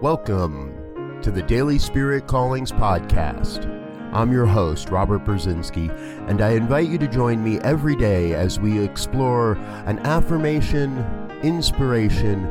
[0.00, 3.66] Welcome to the Daily Spirit Callings Podcast.
[4.14, 5.90] I'm your host, Robert Brzezinski,
[6.26, 9.52] and I invite you to join me every day as we explore
[9.84, 11.04] an affirmation,
[11.42, 12.46] inspiration,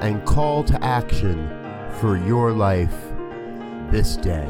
[0.00, 1.48] and call to action
[2.00, 2.94] for your life
[3.90, 4.48] this day.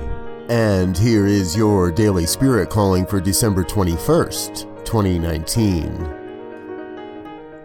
[0.48, 6.19] And here is your Daily Spirit Calling for December 21st, 2019.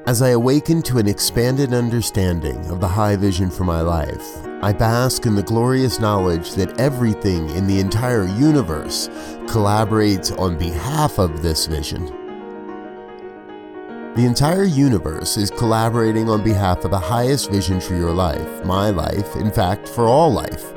[0.08, 4.72] As I awaken to an expanded understanding of the high vision for my life, I
[4.72, 9.08] bask in the glorious knowledge that everything in the entire universe
[9.48, 12.06] collaborates on behalf of this vision.
[14.14, 18.92] The entire universe is collaborating on behalf of the highest vision for your life, my
[18.92, 20.72] life, in fact, for all life.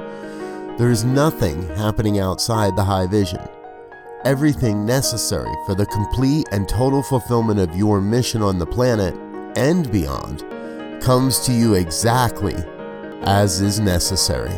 [0.78, 3.46] There is nothing happening outside the high vision
[4.24, 9.14] everything necessary for the complete and total fulfillment of your mission on the planet
[9.56, 10.44] and beyond
[11.02, 12.56] comes to you exactly
[13.22, 14.56] as is necessary.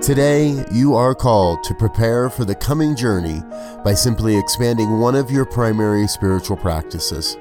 [0.00, 3.40] Today, you are called to prepare for the coming journey
[3.84, 7.36] by simply expanding one of your primary spiritual practices.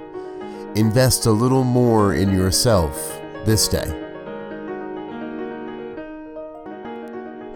[0.76, 4.11] Invest a little more in yourself this day.